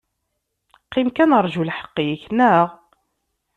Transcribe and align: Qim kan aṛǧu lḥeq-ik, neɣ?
Qim 0.91 1.07
kan 1.15 1.35
aṛǧu 1.37 1.63
lḥeq-ik, 1.69 2.23
neɣ? 2.37 2.67